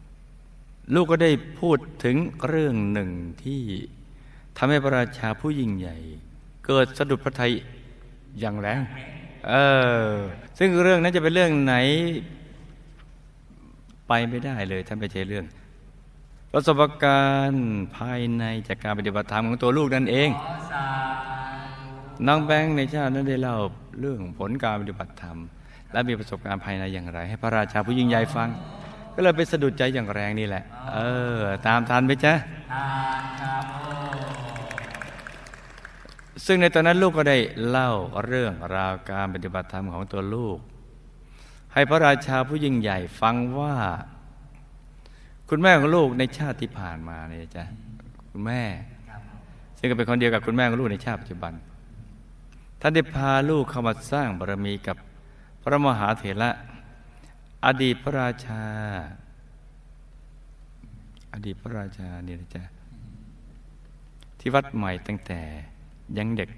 [0.09, 2.15] ๆลูกก็ได้พูดถึง
[2.47, 3.09] เรื่องหนึ่ง
[3.43, 3.61] ที่
[4.57, 5.97] ทำให้พระราชาผู้ยิ่งใหญ่
[6.65, 7.53] เกิดสะดุดพระทัย
[8.39, 8.79] อย่างแรง
[9.47, 9.53] เอ
[10.05, 10.09] อ
[10.57, 11.75] ซึ่งเรื่องนั้นจะเป็นเรื่องไหน
[14.13, 15.45] ไปไม่ได้เลยท่านไม่ใช่เรื่อง
[16.53, 17.65] ประสบการณ์
[17.97, 20.29] ภายในจากการปฏิบัติธรรมของตัวลูกนั่นเอง
[22.27, 23.57] น้องแบงค์ในชาตินั้นได้เล่า
[23.99, 25.37] เรื่องผลการปฏิบัติธรรม
[25.91, 28.49] และมีประสบการณ์ภายในอย่างไร ให้พระราชาผู้ยิ่งใหญ่ฟัง
[29.15, 30.99] ก็เลยไปสะดุดใจอย่างแรงนี่แหละ เอ
[31.37, 32.33] อ ตามทันไปจ้ะ
[32.71, 32.85] ทา
[33.21, 33.31] น
[36.45, 37.91] ซึ่งในตอนนั้นลูกก็ได้เล่า
[38.25, 40.57] เรื่องราวการปฏิบัติธรรมของตัวลูก
[41.73, 43.75] ให้พระราชาผู้ยิ่งใหญ่ฟังว่า
[45.49, 47.63] คุณแม่ของลูกในชาติที่ผ่านมาเนี่ยจ้ะ
[48.31, 48.63] คุณแม่
[49.77, 51.53] ซึ่งก็เป็นคนเดียวกับคุณแม่ของลูกในชาติปัจจุบัน
[52.81, 54.97] ท่านได้พาลูกเข้ามาสร้างบารมีกับ
[55.61, 56.49] พระมหาเถระ
[57.65, 58.63] อดีตพระราชา
[61.33, 62.63] อดีตพระราชาเนี่ยนะจ๊ะ
[64.39, 65.41] ที่วัดใหม่ตั้งแต่
[66.17, 66.49] ยังเด็ก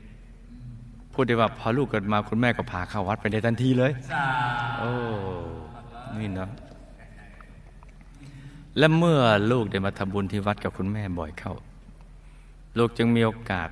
[1.13, 4.25] พูดได้ว่าพอลูกเกิดมาคุณแม่ก็พาเข้าวัดไปในทันทีเลยสา
[4.79, 4.91] โอ้
[6.19, 6.49] นี่เนาะ
[8.77, 9.21] และเมื่อ
[9.51, 11.53] ลูกได้มาทำบุญที่วัดกับคุณแม่บ่อยเข้า
[12.77, 13.69] ลูกจึงมีโอกาส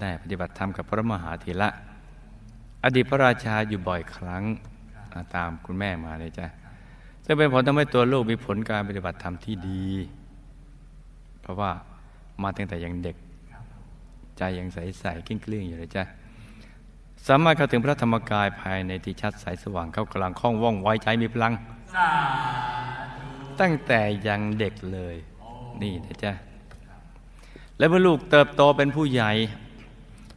[0.00, 1.68] ได้ปฏิบัติธรรมกับพระมหาเถระ
[2.84, 4.42] อดีตพระราชาอยู่บ่อยครั้ง
[5.12, 6.46] อ่าตามคุณแม่มาเลยจ้ะ
[7.24, 9.86] ซึ่งเป็นผลทำให้ตัวลูกมีผลการปฏิบัติธรรมที่ดี
[11.40, 11.70] เพราะว่า
[12.42, 13.16] มาตั้งแต่ยังเด็ก
[14.38, 16.04] ใจยังใสๆกิ้งเกลี้ยงอยู่เลยจ้ะ
[17.28, 21.54] สามารถเข้าถึงพระธรรมกายภายในที่ชัดใสสว่างเข้ากลางคล่องว่องไวใจมีพลัง
[23.60, 25.16] ตั้งแต่ยังเด็กเลย
[25.82, 26.32] นี่นะจ๊ะ
[27.78, 29.32] และเมื่อลูกเติบโตเป็นผู้ใหญ่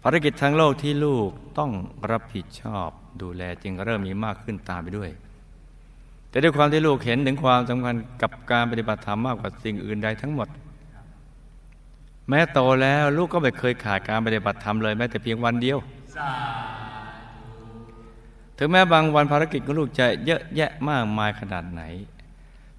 [0.04, 1.72] ภารกิจทางโลกที่ลูกต้อง
[2.12, 2.90] รับผิดชอบ
[3.22, 5.10] ดูแลจึงเริ่มมีมากขึ้นตามไปด้วย
[6.30, 10.48] แต่ด้วยความที่ลูกเห็นถึงความสำคัญกับการปฏิบัติธรรมมากกว่าสิ่งอื่นใดทั้งหมด
[12.30, 15.78] แม้โตแล้วลูกก็ไม่เคยขาดการปฏิบัติธรรมเลยแม้แต่เพียงวันเดียว
[18.58, 21.82] ถึงแม้บางวันภารกิจของลูกจะเยอะแยะมากมายขนาดไหน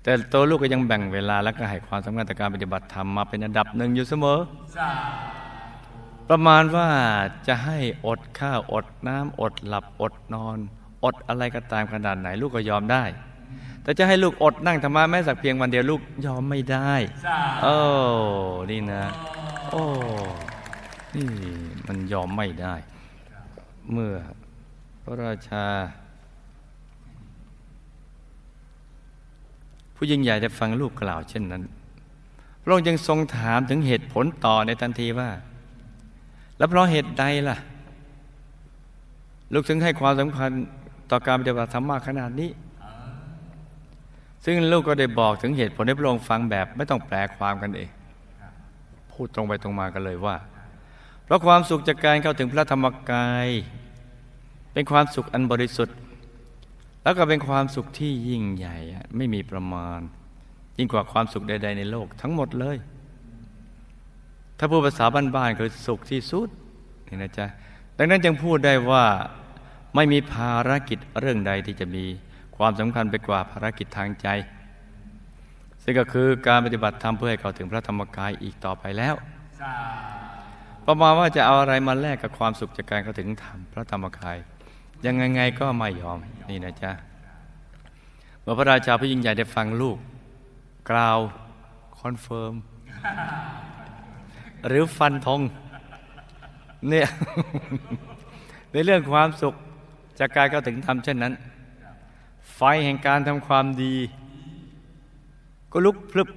[0.02, 4.38] แต่ตัวลูกก็ยังแบ่งเวลาและก็ให้ความสำคัญต่อการปฏิบัติธรรมมาเป็นอันดับหนึ่งอยู่เสมอ
[6.28, 6.88] ประมาณว่า
[7.46, 10.58] จะให้อดข้าวอดน้ำอดหลับอดนอน
[11.04, 13.04] อดอะไรก็ตามขนาดไหนลูกก็ยอมได้
[13.82, 16.92] แต่จะให้ลูกอดนั่งธรรมะแม้สักเพียงวันเดียวลูกยอมไม่ได้
[17.62, 17.76] โอ้
[18.70, 19.04] นี่นะ
[19.70, 19.84] โอ้
[21.16, 21.28] นี่
[21.86, 22.74] มันยอมไม่ได้
[23.92, 24.14] เมื่อ
[25.02, 25.64] พระราชา
[29.94, 31.62] ผู้ยิ่งใหญ่ได้ฟังลูกกล่าวเช่นนั้น
[32.62, 35.30] พระองค์จึงทรงถามถึงเหตุผลต่อในทันทีว่า
[36.58, 37.56] แล้วเพราะเหตุใดล่ะ
[39.52, 40.50] ลูกถึงให้ความสำคัญ
[41.10, 42.50] ต่อการปฏิบัติธรรมมากขนาดนี้
[44.44, 47.90] ซึ่งลูกก็ได้บอกถึงเหตุผลให้พระองค์ฟังแบบ ไม่ต้องแปลความกันเอง
[49.12, 50.36] พูดตรงไปตรงมากันเลยว่า
[51.26, 53.48] เพราะความสุขจากการเข้าถึงพระธรรมกาย
[54.72, 55.96] เป็นความสุขอันบริสุทธิ์
[57.02, 58.76] แล้วก็เป็นความสุขที่ยิ่งใหญ่
[59.16, 60.00] ไม่มีประมาณ
[60.78, 62.76] ยิ่งกว่าความสุขใด ๆ ในโลกทั้งหมดเลย
[64.58, 66.48] ถ้าพูดภาษาบ้านๆคือสุขที่สุด
[67.08, 67.46] นี่นะจ๊ะ
[67.98, 69.04] ดังนั้นจึงพูดได้ว่า
[69.94, 72.04] ไม่มีภารกิจเรื่องใดที่จะมี
[72.56, 74.28] ความสำคัญไปกว่าภารกิจทางใจ
[75.82, 79.14] ซึ่งก็คือการปฏิบัติธรรมเพื่อให้เข้าถึงพระธรรมกายอีกต่อไปแล้ว
[80.86, 84.36] ประมาณว่าจะเอาอะไรมาแลกกับความสุขจากการเข้าถึงธรรมพระธรรมกาย
[85.04, 86.18] ยังไงไงก็ไม่ยอม
[86.50, 86.92] นี่นะจ๊ะ
[88.40, 89.98] เมื่อพระราชาผู้ยิ่งใหญ่ได้ฟังลูก
[90.90, 91.18] กล่าว
[92.00, 92.54] confirm
[94.66, 95.40] หรือฟันธง
[96.88, 97.08] เนี่ย
[98.72, 99.54] ในเรื่องความสุข
[100.18, 101.32] จากการเข้าถึงธรรมเช่นนั้น
[102.54, 103.94] ไฟแห่งการทำความดี
[105.72, 106.28] ก็ลุกพรึ่บ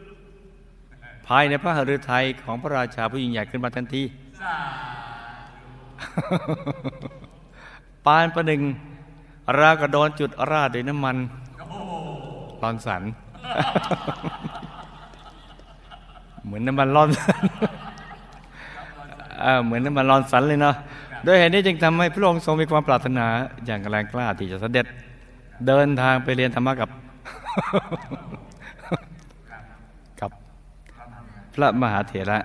[1.27, 4.03] ภายในพระหฤทัยของพระราชาผู้ยิ่งใหญ่ขึ้นมาทันที
[8.05, 8.61] ปานประหนึ่ง
[9.59, 11.17] รากระโดนจุดราดด้วยน้ำมัน
[12.61, 13.03] ร้อนสัน
[16.45, 17.43] เหมือนน้ำมันร้อนสัน
[19.65, 20.75] เหมือนน้ำมันร้อนสันเลยเนาะ
[21.23, 23.25] โดยเหตุนี้จึงทำให้พระองค์ทรงมีความปรารถนา
[23.65, 24.85] อย่างแรงกล้าที่จะเสด็จ
[25.67, 26.89] เดินทางไปเรียนธรรมะกับ
[30.21, 30.31] กับ
[31.53, 32.39] พระมหาเถระ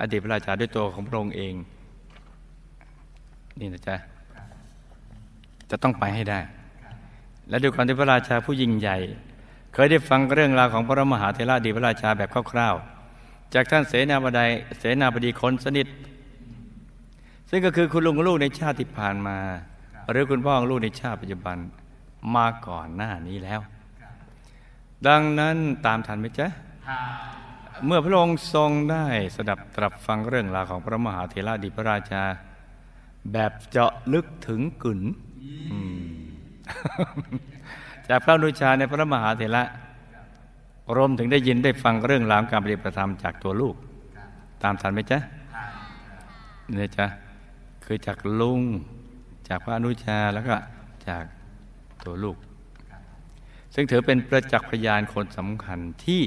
[0.00, 1.54] อดีตพระราชาด้วยตัวของพระองค์เอง
[3.60, 3.96] นี่นะจ๊ะ
[5.70, 6.40] จะต้องไปให้ได้
[7.48, 8.96] และด้วยความที่พระราชาผู้ยิ่งใหญ่
[9.72, 14.46] เคยได้ฟังเรื่องราวของพระมหาเถระอดีตพระราชาแบบคร่าวๆ จากท่านเสนาบดี
[14.78, 15.86] เสนาบดีคนสนิท
[17.50, 19.38] ซึ่งก็คือคุณลุงลูกในชาติที่ผ่านมา
[20.10, 21.56] หรือคุณพ่อของลูกในชาติปัจจุบัน
[22.34, 23.60] มาก่อนหน้านี้แล้ว
[25.06, 25.56] ดังนั้น
[25.86, 26.46] ตามทันไหมจ๊ะ
[27.86, 32.22] เมื่อพระองค์ทรงได้สดับตรับฟังเรื่องราวของพระมหาเถระอดีตพระราชา
[33.32, 35.00] แบบเจาะลึกถึงกึ๋น
[35.72, 36.00] อืม
[38.08, 39.62] จากพระอนุชาในพระมหาเถระ
[40.96, 43.74] รวมถึงได้ยินได้ฟังเรื่องราวการปฏิบัติธรรมจากตัวลูก
[44.62, 45.18] ตามทันไหมจ๊ะ
[46.74, 47.06] เนี่ยจ๊ะ
[47.84, 48.60] คือจากลุง
[49.48, 50.56] จากพระอนุชาแล้วก็
[51.08, 51.24] จาก
[52.04, 52.36] ตัวลูก
[53.74, 56.22] ซึ่งถือเป็นประจักษ์พยานคนสำคัญที่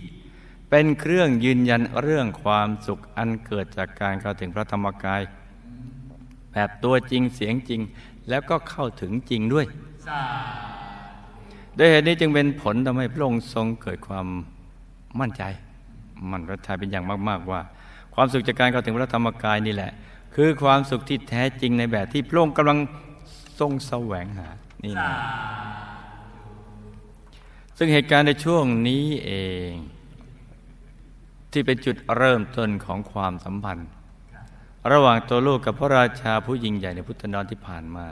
[0.73, 5.21] เป็นเครื่องยืนยันเรื่องความสุขอันเกิดจากการเข้าถึงพระธรรมกาย
[6.53, 7.81] แบบตัวจริงเสียงจริง
[8.29, 9.65] แล้วก็เข้าถึงจริงด้วย
[11.77, 14.27] ด้วยเหตุนี้จึงเป็นผลทำให้พระองค์ทรงเกิดความ
[15.19, 15.43] มั่นใจ
[16.31, 17.62] มันพระทัยเป็นอย่างมาก ๆ ว่า
[18.15, 19.91] ความสุขจากการเข้าถึงพระธรรมกายนี่แหละ
[20.36, 22.79] คือความสุขที่แท้จริงในแบบที่พระองค์กำลัง
[23.60, 24.49] ทรงแสวงหา
[24.84, 25.13] นี่นะ
[27.77, 29.31] ซึ่งเหตุการณ์ในช่วงนี้เอ
[29.71, 29.73] ง
[31.51, 33.89] ที่เป็นจุดเริ่มต้นของความสัมพันธ์
[34.91, 38.05] ระหว่างตัวลูกกับพระราชาผู้ยิ่งใหญ่ในพุทธนอนที่ผ่านมา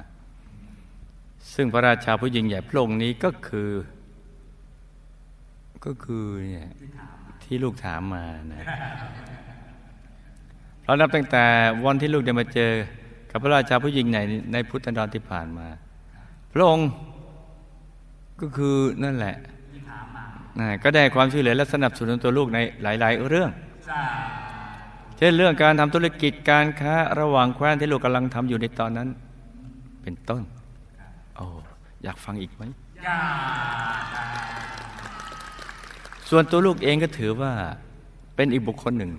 [1.53, 3.71] ซึ่งพระราชาผู้ยิ่งใหญ่พระองค์นี้ก็คือ
[5.85, 6.69] ก็คือเนี่ย
[7.43, 8.23] ที่ลูกถามมา
[8.53, 8.65] นะ
[10.81, 11.45] เพราะนับตั้งแต่
[11.85, 12.71] วันที่ลูกได้มาเจอ
[13.31, 14.21] กับพระราชาผู้ยิ่งใหญ่
[14.53, 15.67] ในพุทธนอนที่ผ่านมา
[16.53, 16.89] พระองค์
[18.41, 19.35] ก็คือนั่นแหละ
[20.83, 23.49] ก็ได้ความช่วยเหลือและสนับสนุนตัวลูกในหลาย ๆ เรื่อง
[25.17, 29.07] เช่นเรื่องการทำธุรกิจการค้าระหว่างแคว้นที่ลูกกำลังทำอยู่ในตอนนั้น
[30.01, 30.41] เป็นต้น
[31.35, 31.45] โอ้
[32.03, 32.63] อยากฟังอีกไหม
[36.29, 37.51] ส่วนตัวลูกเองก็ถือว่า
[38.35, 39.11] เป็นอีกบุคคลหนึ่ง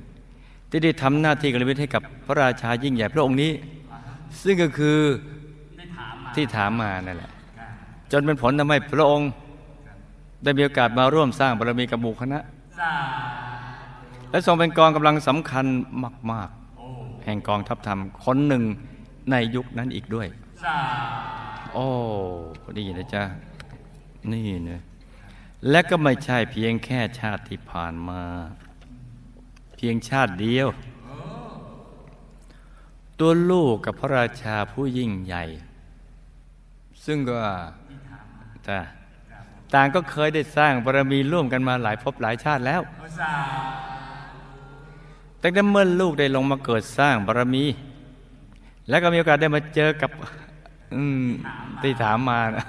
[0.71, 3.53] ที่ได้ทำหน้าที่กระวิทให้กับพระราชายิ่งใหญ่พระองค์นี้
[4.43, 4.99] ซึ่งก็คือ
[6.35, 7.31] ที่ถามมานั่นแหละ
[8.13, 9.31] จนเป็นผลทำให้พระองค์
[10.43, 12.41] ได้มีโอกาสมาร่วมสร้างบารมีกับหมู่คณะ
[14.31, 15.67] และทรงเป็นกองกำลังสำคัญ
[16.33, 16.49] มาก
[16.87, 18.63] ๆ แห่งกองทัพธรรมคนหนึ่ง
[19.31, 20.29] ในยุคนั้นอีกด้วย
[21.73, 21.87] โอ้
[22.79, 23.23] ดีนะจ๊ะ
[24.33, 24.83] นี่เนะ
[25.71, 28.23] และก็ไม่ใช่เพียงแค่ชาติที่ผ่านมา
[29.77, 30.69] เพียงชาติเดียว
[33.19, 35.45] ตัวลูกกับพระราชาผู้ยิ่งใหญ่
[37.05, 37.39] ซึ่งก็
[38.65, 38.79] แต่
[39.75, 42.81] ต่างก็เคยได้สร้างบารมีร่วมกันมาหลายภพหลายชาติแล้ว
[45.43, 47.65] ตั้งแต่เมื่อลูกได้ลงมาเกิดสร้างบารมี
[48.89, 50.11] แล้วก็มีโอกาสได้มาเจอกับ
[51.83, 52.65] ที่ถามมานะ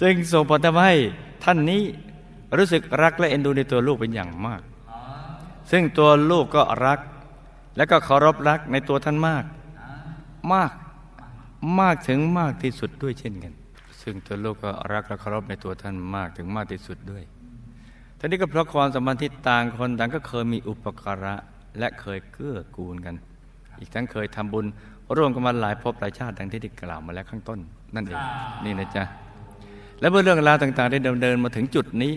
[0.00, 0.94] จึงส่งผลทำให้
[1.44, 1.82] ท่านนี้
[2.56, 4.62] รู้สึกรักและเอ็นดูในตัวลูกเป็นอย่างมาก
[5.70, 7.00] ซึ่งตัวลูกก็รัก
[7.76, 9.44] และก็เคารพรักในตัวท่านมาก
[10.52, 10.72] มาก
[11.80, 13.52] มากถึงมากที่สุดด้วยเช่นกัน
[14.02, 17.22] ซึ่งตัวลูกก็รักและเคารพในตัวท่านมากถึงมากที่สุดด้วย
[18.18, 21.34] ท่านี้ก็เพราะความสัมพันธ์ที่ต่างคนต่างก็เคยมีอุปการะ
[21.78, 23.14] และเคยเกื้อกูลกัน
[23.78, 24.66] อีกทั้งเคยทำบุญ
[25.16, 27.58] ร่วมกันมาหลายภพหลายชาติดังที่ได้กล่าวมาแล้วข้างต้น
[27.94, 28.22] นั่นเอง
[28.64, 29.04] นี่นะจ๊ะ
[30.00, 32.12] และเมื่อเรื่องราวต่างๆ ได้ดำเนินมาถึงจุดนี้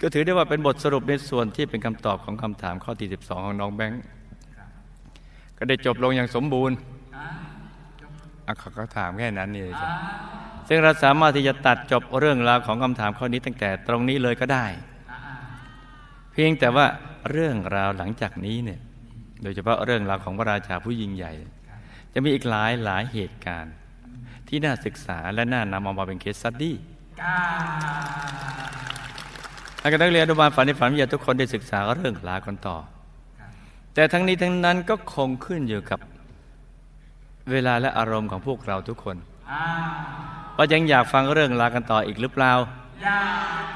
[0.00, 4.02] ก็ถือได้ว่าเป็นบทสรุปในส่วนที่เป็นคำตอบของคำถามข้อที่ 12 ของน้องแบงค์
[5.58, 6.76] ก็ได้จบลงอย่างสมบูรณ์
[8.58, 9.88] เขาก็ถามแค่นั้นนี่จ้ะ
[10.68, 14.66] ซึ่งเราสามารถที่จะตัดจบเรื่องราวของคำถามข้อนี้ตั้งแต่ตรงนี้เลยก็ได้
[16.32, 16.86] เพียงแต่ว่า
[17.30, 18.80] เรื่องราวหลังจากนี้เนี่ย
[19.42, 21.32] โดยเฉพาะเรื่องราวของพระราชาผู้ยิ่งใหญ่
[22.12, 23.74] จะมีอีกหลายหลายเหตุการณ์
[24.48, 26.76] ที่น่าศึกษาและน่านำเอามาเป็น case study
[27.20, 27.38] กา
[29.80, 32.76] ถ้านักเรียนอนุบาลฝันในฝันวิทยาทุกคนได้ศึกษาเรื่องราวกันต่อ
[33.94, 35.98] แต่ทั้งนี้ทั้งนั้นก็คงขึ้นอยู่กับ
[37.50, 39.16] เวลาและอารมณ์ของพวกเราทุกคน
[39.50, 39.62] อ่า
[40.56, 42.52] ว่ายังอยากฟังเรื่องราวกันต่ออีกหรือเปล่า
[43.04, 43.20] ยา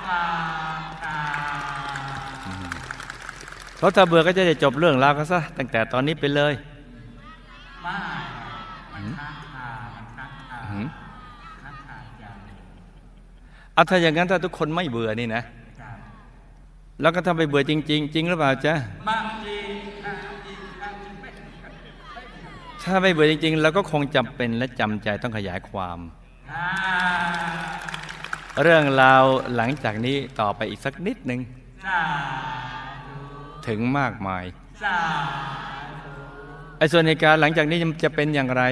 [0.06, 0.22] ปา
[1.04, 1.18] ตา
[3.78, 6.52] เพราะถ้าเบื่อก็จะได้จบเรื่องราวกันซะตั้งแต่ตอนนี้ไปเลย
[7.82, 7.96] ไม่
[8.92, 10.86] มันค้างคามันค้างคาหืม
[11.62, 12.36] ค้างคาอย่าง
[13.74, 15.42] เอาถ้าอย่างนั้นถ้าทุกคนไม่เบื่อนี่นะ
[15.80, 15.90] กา
[17.00, 18.74] แล้วก็ทำไปเบื่อจริง ๆ จริงหรือเปล่าจ๊ะ
[19.08, 19.10] ม
[22.86, 25.98] ถ้าไม่เบื่อจริง ๆ เราก็คงจำเป็นและจำใจต้องขยายความ
[28.62, 29.24] เรื่องราว
[29.56, 31.40] หลังจากนี้ต่อไปอีกสักนิดหนึ่ง
[33.68, 34.44] ถึงมากมาย
[36.78, 38.62] ไอ้ส่วนเหตุการณ์หลังจากนี้จะเป็นอย่างไร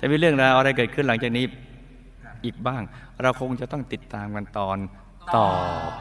[0.00, 1.44] จะมีเรื่องราวอะไรเกิดขึ้นหลังจากนี้
[2.44, 2.82] อีกบ้าง
[3.22, 4.78] เราคงจะต้องติดตามกันตอน
[5.36, 5.50] ต่อ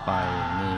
[0.05, 0.11] ไป
[0.61, 0.77] นี่